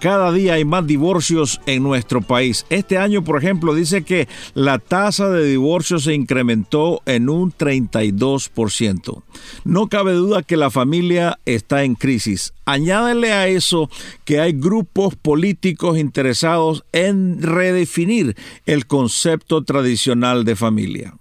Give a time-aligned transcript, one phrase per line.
[0.00, 2.64] Cada día hay más divorcios en nuestro país.
[2.70, 9.22] Este año, por ejemplo, dice que la tasa de divorcios se incrementó en un 32%.
[9.64, 12.54] No cabe duda que la familia está en crisis.
[12.64, 13.90] Añádele a eso
[14.24, 21.14] que hay grupos políticos interesados en redefinir el concepto tradicional de familia.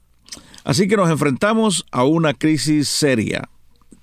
[0.64, 3.50] Así que nos enfrentamos a una crisis seria.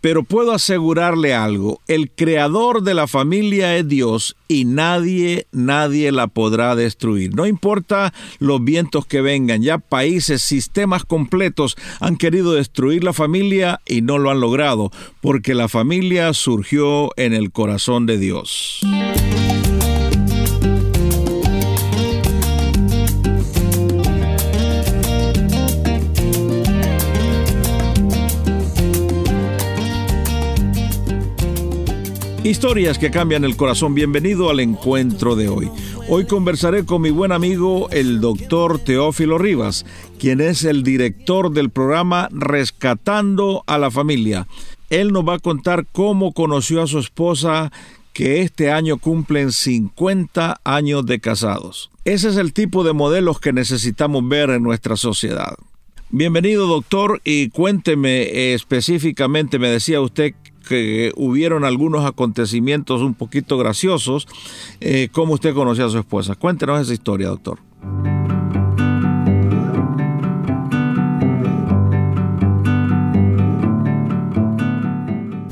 [0.07, 6.29] Pero puedo asegurarle algo, el creador de la familia es Dios y nadie, nadie la
[6.29, 7.35] podrá destruir.
[7.35, 13.81] No importa los vientos que vengan, ya países, sistemas completos han querido destruir la familia
[13.85, 18.83] y no lo han logrado, porque la familia surgió en el corazón de Dios.
[32.47, 33.97] Historias que cambian el corazón.
[33.97, 35.69] Bienvenido al encuentro de hoy.
[36.09, 39.85] Hoy conversaré con mi buen amigo el doctor Teófilo Rivas,
[40.21, 44.47] quien es el director del programa Rescatando a la Familia.
[44.91, 47.73] Él nos va a contar cómo conoció a su esposa
[48.13, 51.91] que este año cumplen 50 años de casados.
[52.05, 55.57] Ese es el tipo de modelos que necesitamos ver en nuestra sociedad.
[56.11, 60.35] Bienvenido doctor y cuénteme específicamente, me decía usted
[60.67, 64.27] que hubieron algunos acontecimientos un poquito graciosos.
[64.81, 66.35] Eh, ¿Cómo usted conoció a su esposa?
[66.35, 67.59] Cuéntenos esa historia, doctor.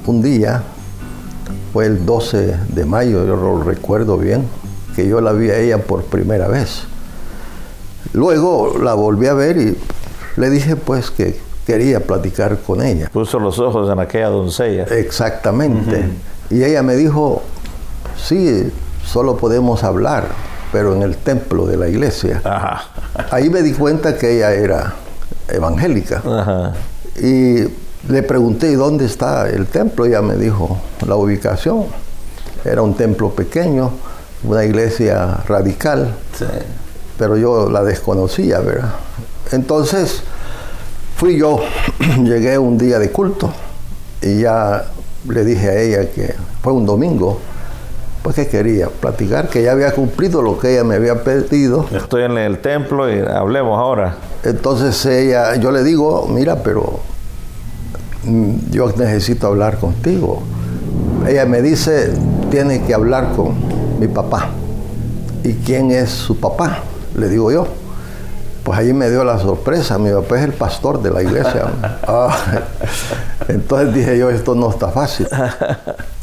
[0.06, 0.62] Un día,
[1.72, 4.46] fue el 12 de mayo, yo lo recuerdo bien,
[4.94, 6.84] que yo la vi a ella por primera vez.
[8.12, 9.77] Luego la volví a ver y
[10.36, 11.36] le dije pues que
[11.67, 13.11] quería platicar con ella.
[13.13, 14.85] Puso los ojos en aquella doncella.
[14.85, 16.05] Exactamente.
[16.51, 17.42] Y ella me dijo,
[18.17, 18.70] sí,
[19.05, 20.27] solo podemos hablar,
[20.73, 22.42] pero en el templo de la iglesia.
[23.30, 24.95] Ahí me di cuenta que ella era
[25.48, 26.23] evangélica.
[27.23, 27.64] Y
[28.08, 30.05] le pregunté, ¿y dónde está el templo?
[30.05, 31.86] Ella me dijo, la ubicación.
[32.64, 33.91] Era un templo pequeño,
[34.42, 36.14] una iglesia radical,
[37.19, 38.95] pero yo la desconocía, ¿verdad?
[39.52, 40.23] Entonces,
[41.17, 41.61] Fui yo,
[42.23, 43.52] llegué un día de culto
[44.20, 44.85] y ya
[45.29, 47.39] le dije a ella que fue un domingo,
[48.23, 51.86] pues que quería platicar, que ya había cumplido lo que ella me había pedido.
[51.92, 54.17] Estoy en el templo y hablemos ahora.
[54.42, 57.01] Entonces ella, yo le digo, mira, pero
[58.70, 60.42] yo necesito hablar contigo.
[61.29, 62.13] Ella me dice,
[62.51, 63.55] tiene que hablar con
[64.01, 64.51] mi papá.
[65.42, 66.81] ¿Y quién es su papá?
[67.14, 67.83] Le digo yo.
[68.64, 71.67] Pues ahí me dio la sorpresa, mi papá es el pastor de la iglesia.
[72.07, 72.36] Ah,
[73.48, 75.27] entonces dije yo, esto no está fácil.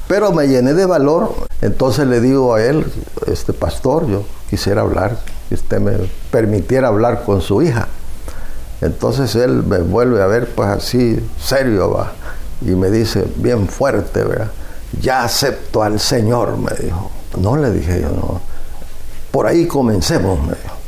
[0.08, 2.86] Pero me llené de valor, entonces le digo a él,
[3.28, 5.18] este pastor, yo quisiera hablar,
[5.50, 5.94] que usted me
[6.32, 7.88] permitiera hablar con su hija.
[8.82, 12.12] Entonces él me vuelve a ver pues así, serio, va,
[12.62, 14.52] y me dice, bien fuerte, ¿verdad?
[15.00, 17.12] Ya acepto al Señor, me dijo.
[17.40, 18.42] No le dije yo, no.
[19.32, 20.81] Por ahí comencemos, me dijo.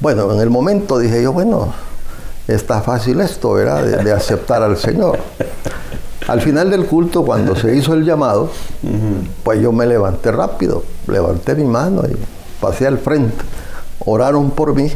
[0.00, 1.72] Bueno, en el momento dije yo, bueno,
[2.46, 3.84] está fácil esto, ¿verdad?
[3.84, 5.18] De, aceptar al Señor.
[6.28, 8.50] Al final del culto, cuando se hizo el llamado,
[9.42, 12.16] pues yo me levanté rápido, levanté mi mano y
[12.60, 13.44] pasé al frente.
[14.04, 14.92] Oraron por mí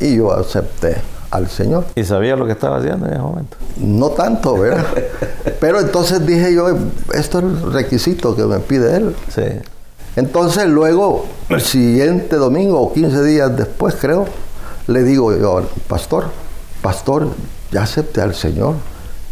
[0.00, 0.96] y yo acepté
[1.30, 1.84] al Señor.
[1.94, 3.56] ¿Y sabía lo que estaba haciendo en ese momento?
[3.76, 4.84] No tanto, ¿verdad?
[5.60, 6.68] Pero entonces dije yo,
[7.12, 9.16] esto es el requisito que me pide Él.
[9.34, 9.42] Sí.
[10.16, 14.26] Entonces luego, el siguiente domingo o 15 días después creo,
[14.86, 16.26] le digo yo pastor,
[16.82, 17.28] pastor,
[17.72, 18.74] ya acepté al Señor.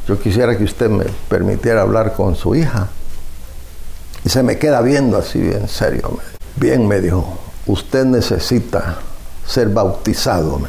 [0.09, 2.89] Yo quisiera que usted me permitiera hablar con su hija.
[4.25, 6.19] Y se me queda viendo así bien serio.
[6.57, 8.99] Bien, me dijo, usted necesita
[9.47, 10.59] ser bautizado.
[10.59, 10.69] Me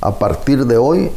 [0.00, 1.10] A partir de hoy,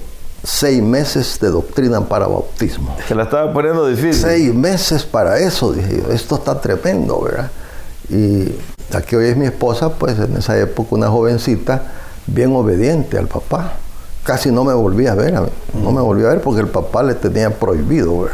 [0.44, 2.97] seis meses de doctrina para bautismo.
[3.07, 4.13] Se la estaba poniendo difícil.
[4.13, 6.13] Seis meses para eso, dije yo.
[6.13, 7.51] Esto está tremendo, ¿verdad?
[8.09, 8.56] Y
[8.92, 11.83] la que hoy es mi esposa, pues en esa época una jovencita
[12.25, 13.74] bien obediente al papá.
[14.24, 15.33] Casi no me volvía a ver,
[15.74, 18.27] no me volvía a ver porque el papá le tenía prohibido.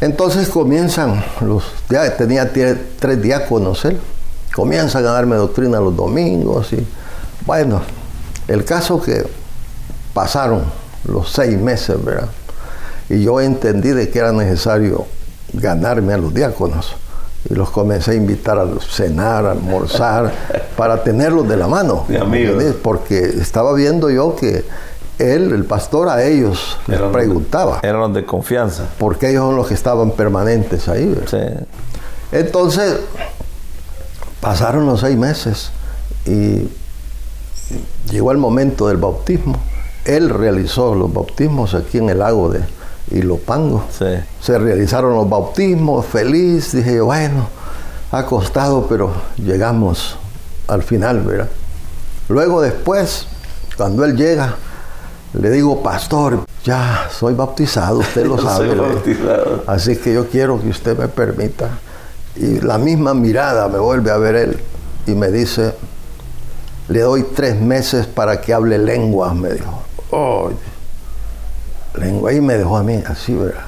[0.00, 3.98] Entonces comienzan los, ya tenía tres diáconos él,
[4.54, 6.86] comienzan a darme doctrina los domingos y
[7.46, 7.82] bueno,
[8.48, 9.26] el caso que
[10.14, 10.64] pasaron
[11.04, 12.28] los seis meses, ¿verdad?
[13.08, 15.06] Y yo entendí de que era necesario
[15.52, 16.96] ganarme a los diáconos
[17.48, 20.32] y los comencé a invitar a cenar, a almorzar,
[20.76, 22.06] para tenerlos de la mano.
[22.82, 24.64] Porque estaba viendo yo que
[25.18, 27.80] él, el pastor, a ellos les preguntaba.
[27.82, 28.86] eran los de confianza.
[28.98, 31.14] Porque ellos son los que estaban permanentes ahí.
[32.32, 32.96] Entonces,
[34.40, 35.70] pasaron los seis meses
[36.26, 36.68] y
[38.10, 39.56] llegó el momento del bautismo.
[40.04, 42.60] Él realizó los bautismos aquí en el lago de
[43.10, 43.84] Ilopango.
[44.40, 46.72] Se realizaron los bautismos, feliz.
[46.72, 47.48] Dije yo, bueno,
[48.12, 50.16] ha costado, pero llegamos
[50.68, 51.48] al final, ¿verdad?
[52.28, 53.26] Luego después,
[53.76, 54.56] cuando él llega,
[55.34, 58.76] le digo, pastor, ya soy bautizado, usted lo sabe.
[59.66, 61.70] Así que yo quiero que usted me permita.
[62.36, 64.60] Y la misma mirada me vuelve a ver él
[65.06, 65.74] y me dice,
[66.88, 69.82] le doy tres meses para que hable lenguas, me dijo.
[70.10, 70.50] Oh,
[71.94, 72.32] lengua.
[72.32, 73.64] Y me dejó a mí así, ¿verdad?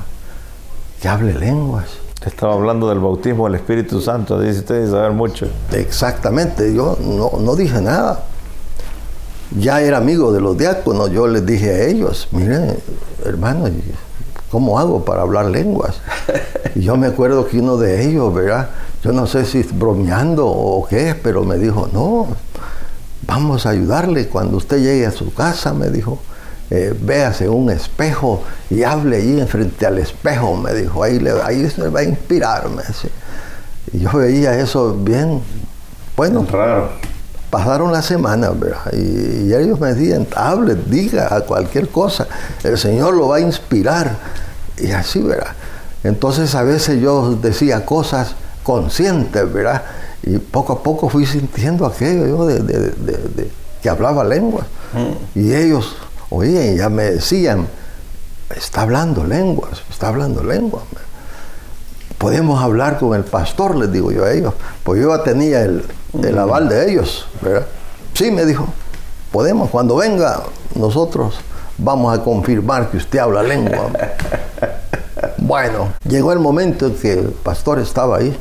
[1.00, 1.86] Que hable lenguas.
[2.24, 5.46] Estaba hablando del bautismo del Espíritu Santo, dice usted, saber mucho.
[5.72, 8.24] Exactamente, yo no, no dije nada
[9.50, 12.76] ya era amigo de los diáconos, yo les dije a ellos, miren,
[13.24, 13.66] hermano,
[14.50, 15.96] ¿cómo hago para hablar lenguas?
[16.74, 18.70] Y yo me acuerdo que uno de ellos, ¿verdad?
[19.02, 22.28] Yo no sé si bromeando o qué, pero me dijo, no,
[23.26, 26.18] vamos a ayudarle cuando usted llegue a su casa, me dijo.
[26.70, 31.68] Eh, véase un espejo y hable allí frente al espejo, me dijo, ahí, le, ahí
[31.70, 32.82] se va a inspirarme.
[33.92, 35.40] Y yo veía eso bien,
[36.16, 36.90] bueno, raro
[37.50, 38.52] pasaron las semanas,
[38.92, 42.26] Y, ellos me decían, hable, diga a cualquier cosa,
[42.62, 44.16] el Señor lo va a inspirar.
[44.78, 45.52] Y así, ¿verdad?
[46.04, 49.82] Entonces a veces yo decía cosas conscientes, ¿verdad?
[50.22, 53.50] Y poco a poco fui sintiendo aquello yo de,
[53.82, 54.66] que hablaba lenguas.
[54.92, 55.38] Mm.
[55.38, 55.96] Y ellos
[56.30, 57.66] oían y ya me decían,
[58.54, 60.84] está hablando lenguas, está hablando lenguas.
[62.18, 64.54] Podemos hablar con el pastor, les digo yo a ellos.
[64.82, 65.84] Pues yo ya tenía el,
[66.22, 67.66] el aval de ellos, ¿verdad?
[68.14, 68.66] Sí, me dijo,
[69.30, 70.42] podemos, cuando venga,
[70.74, 71.34] nosotros
[71.78, 73.90] vamos a confirmar que usted habla lengua.
[75.38, 78.36] bueno, llegó el momento en que el pastor estaba ahí,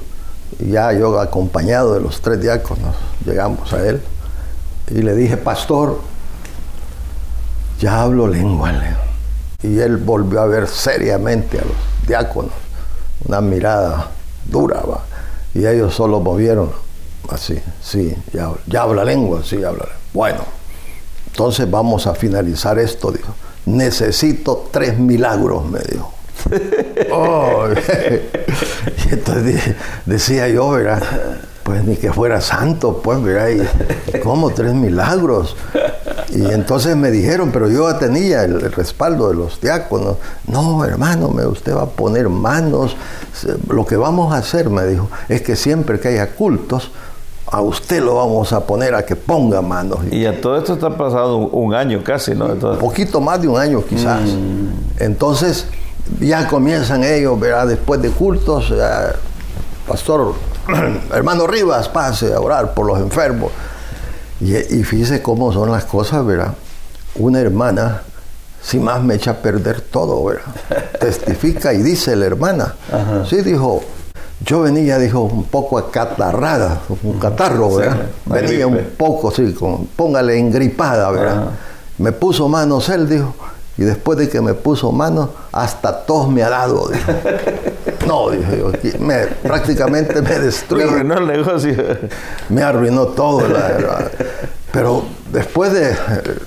[0.59, 2.95] ya yo acompañado de los tres diáconos,
[3.25, 4.01] llegamos a él,
[4.89, 5.99] y le dije, pastor,
[7.79, 8.71] ya hablo lengua.
[9.63, 12.51] Y él volvió a ver seriamente a los diáconos,
[13.27, 14.11] una mirada
[14.45, 15.01] dura, ¿va?
[15.53, 16.69] y ellos solo movieron
[17.29, 20.41] Así, sí, ya, ya habla lengua, sí, habla Bueno,
[21.27, 23.33] entonces vamos a finalizar esto, dijo.
[23.65, 26.13] Necesito tres milagros, me dijo.
[27.11, 27.67] oh,
[29.09, 29.75] y entonces
[30.05, 31.01] decía yo, ¿verdad?
[31.63, 33.49] Pues ni que fuera santo, pues, ¿verdad?
[33.49, 35.55] Y, ¿Cómo tres milagros?
[36.29, 40.17] Y entonces me dijeron, pero yo tenía el, respaldo de los diáconos.
[40.47, 42.95] No, hermano, me, usted va a poner manos.
[43.69, 46.91] Lo que vamos a hacer, me dijo, es que siempre que haya cultos,
[47.47, 49.99] a usted lo vamos a poner a que ponga manos.
[50.11, 52.45] Y a todo esto está pasado un, año casi, ¿no?
[52.45, 54.21] Un poquito más de un año quizás.
[54.21, 55.03] Mm.
[55.03, 55.67] Entonces
[56.19, 57.67] ya comienzan ellos, ¿verdad?
[57.67, 58.73] Después de cultos,
[59.87, 60.33] pastor,
[61.13, 63.51] hermano Rivas, pase a orar por los enfermos.
[64.41, 66.53] Y, y fíjese cómo son las cosas, ¿verdad?
[67.15, 68.01] Una hermana,
[68.61, 70.43] si más me echa a perder todo, ¿verdad?
[70.99, 72.75] Testifica y dice la hermana,
[73.29, 73.83] sí, dijo,
[74.41, 78.07] yo venía, dijo, un poco acatarrada, un catarro, ¿verdad?
[78.25, 81.45] venía un poco, sí, con, póngale engripada, ¿verdad?
[81.97, 83.33] Me puso manos él, dijo,
[83.77, 87.11] y después de que me puso manos, hasta tos me ha dado, dijo.
[88.31, 90.85] Yo, me, prácticamente me destruyó.
[90.85, 91.75] Me arruinó el negocio.
[92.49, 94.09] Me arruinó todo, la.
[94.71, 95.95] Pero después de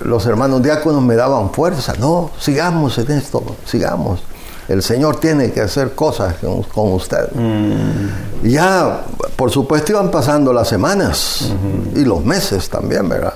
[0.01, 1.93] los hermanos diáconos me daban fuerza.
[1.99, 4.21] No, sigamos en esto, sigamos
[4.69, 6.35] el Señor tiene que hacer cosas
[6.73, 7.31] con, usted.
[7.33, 8.47] Mm.
[8.47, 9.01] Ya,
[9.35, 11.51] por supuesto, iban pasando las semanas
[11.95, 13.33] y los meses también, ¿verdad?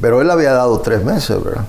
[0.00, 1.64] Pero él había dado tres meses, ¿verdad?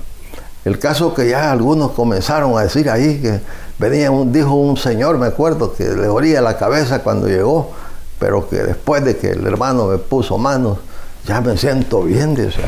[0.64, 3.40] El caso que ya algunos comenzaron a decir ahí que
[3.78, 7.72] venía un, dijo un señor, me acuerdo, que le dolía la cabeza cuando llegó,
[8.18, 10.78] pero que después de que el hermano me puso manos,
[11.26, 12.60] ya me siento bien, dice.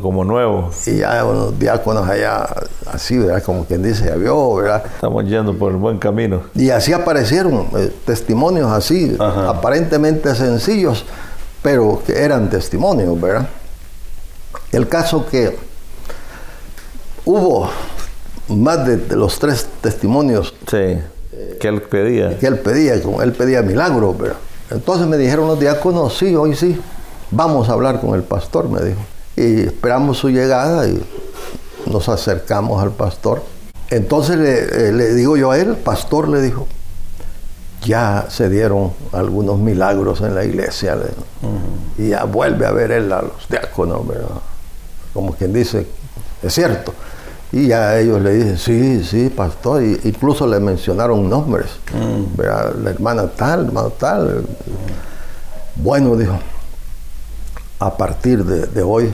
[0.00, 0.70] Como nuevo.
[0.86, 2.48] Y ya unos diáconos allá,
[2.90, 3.42] así, ¿verdad?
[3.42, 4.82] Como quien dice, ya vio, ¿verdad?
[4.94, 6.44] Estamos yendo por el buen camino.
[6.54, 11.04] Y así aparecieron eh, testimonios así, aparentemente sencillos,
[11.62, 13.48] pero que eran testimonios, ¿verdad?
[14.72, 15.58] El caso que
[17.26, 17.68] hubo
[18.50, 20.54] más de, los tres testimonios.
[20.70, 20.98] Sí,
[21.58, 22.38] que él pedía.
[22.38, 24.36] Que él pedía, como él pedía milagros, ¿verdad?
[24.70, 26.80] Entonces me dijeron los diáconos, sí, hoy sí
[27.30, 29.00] vamos a hablar con el pastor, me dijo.
[29.36, 31.02] Y esperamos su llegada y
[31.86, 33.42] nos acercamos al pastor.
[33.88, 36.66] Entonces le, eh, digo yo a él, pastor le dijo,
[37.82, 40.96] ya se dieron algunos milagros en la iglesia
[41.96, 44.02] y ya vuelve a ver él a los diáconos,
[45.14, 45.86] como quien dice,
[46.42, 46.92] es cierto.
[47.52, 52.40] Y ya ellos le dicen, sí, sí, pastor, y incluso le mencionaron nombres, mm.
[52.40, 54.46] la hermana tal, hermano tal.
[55.74, 56.38] Bueno, dijo,
[57.80, 59.12] a partir de, hoy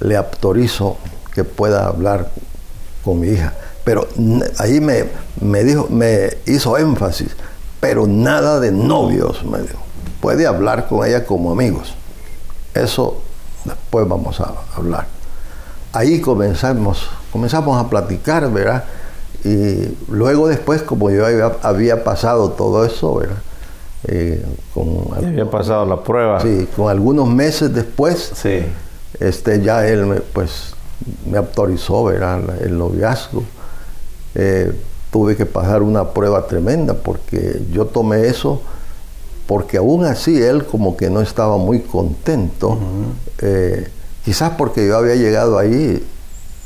[0.00, 0.98] le autorizo
[1.32, 2.30] que pueda hablar
[3.02, 3.54] con mi hija.
[3.84, 4.06] Pero
[4.58, 5.04] ahí me,
[5.40, 7.30] me, dijo, me hizo énfasis,
[7.80, 9.78] pero nada de novios, me dijo.
[10.20, 11.94] Puede hablar con ella como amigos.
[12.74, 13.22] Eso
[13.64, 15.06] después vamos a hablar.
[15.92, 18.84] Ahí comenzamos comenzamos a platicar, ¿verdad?
[19.44, 21.24] Y luego después, como yo
[21.62, 23.38] había, pasado todo eso, ¿verdad?
[24.04, 24.44] Eh,
[24.74, 26.40] con, había pasado la prueba.
[26.40, 28.62] Sí, con algunos meses después, sí.
[29.18, 30.74] este, ya él me, pues,
[31.30, 32.40] me autorizó, ¿verdad?
[32.62, 33.42] El noviazgo.
[34.34, 34.72] Eh,
[35.10, 38.62] tuve que pasar una prueba tremenda porque yo tomé eso
[39.50, 42.78] porque aún así él como que no estaba muy contento,
[43.40, 43.88] eh,
[44.24, 46.06] quizás porque yo había llegado ahí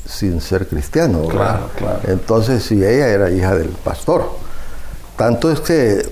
[0.06, 1.22] sin ser cristiano.
[1.28, 2.00] Claro, claro.
[2.04, 4.28] Entonces, si ella era hija del pastor.
[5.16, 6.08] Tanto es que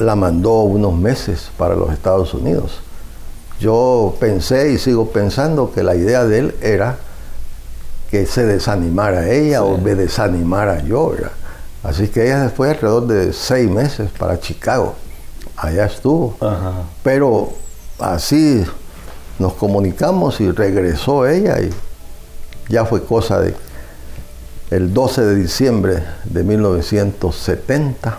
[0.00, 2.80] la mandó unos meses para los Estados Unidos.
[3.60, 6.96] Yo pensé y sigo pensando que la idea de él era
[8.10, 11.12] que se desanimara ella o me desanimara yo.
[11.82, 14.94] Así que ella fue alrededor de seis meses para Chicago.
[15.56, 16.36] Allá estuvo.
[17.02, 17.52] Pero
[17.98, 18.64] así
[19.38, 21.70] nos comunicamos y regresó ella y
[22.68, 23.54] ya fue cosa de
[24.70, 28.18] el 12 de diciembre de 1970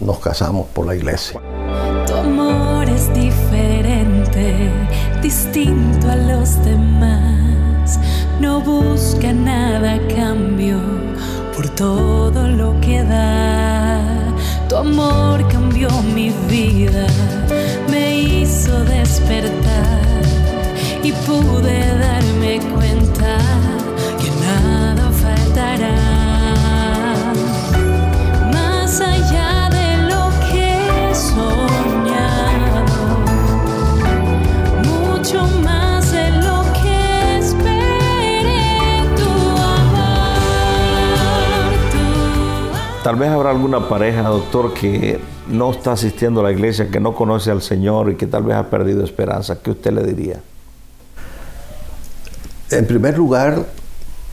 [0.00, 1.40] nos casamos por la iglesia.
[2.06, 4.70] Tu amor es diferente,
[5.22, 7.98] distinto a los demás.
[8.40, 10.78] No busca nada a cambio
[11.54, 14.00] por todo lo que da.
[14.68, 17.06] Tu amor cambió mi vida,
[17.90, 20.07] me hizo despertar
[21.02, 23.38] y pude darme cuenta
[24.20, 25.96] que nada faltará.
[28.52, 32.84] Más allá de lo que he soñado,
[34.84, 35.88] mucho más.
[43.08, 47.14] Tal vez habrá alguna pareja, doctor, que no está asistiendo a la iglesia, que no
[47.14, 49.62] conoce al Señor y que tal vez ha perdido esperanza.
[49.62, 50.42] ¿Qué usted le diría?
[52.70, 53.64] En primer lugar,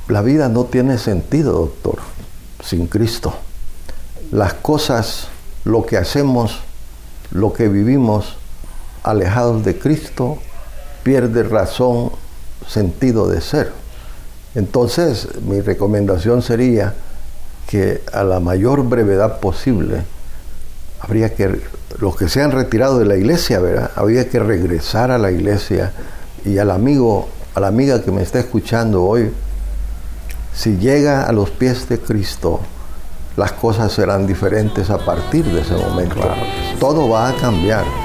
[0.09, 1.99] la vida no tiene sentido, doctor,
[2.61, 3.33] sin Cristo.
[4.31, 5.29] Las cosas,
[5.63, 6.59] lo que hacemos,
[7.31, 8.35] lo que vivimos
[9.03, 10.37] alejados de Cristo,
[11.03, 12.11] pierde razón,
[12.67, 13.71] sentido de ser.
[14.53, 16.93] Entonces, mi recomendación sería
[17.67, 20.03] que a la mayor brevedad posible
[20.99, 21.61] habría que,
[21.99, 23.91] los que se han retirado de la iglesia, ¿verdad?
[23.95, 25.93] Habría que regresar a la iglesia
[26.43, 29.31] y al amigo a la amiga que me está escuchando hoy,
[30.53, 32.59] si llega a los pies de Cristo,
[33.37, 36.21] las cosas serán diferentes a partir de ese momento.
[36.79, 38.04] Todo va a cambiar.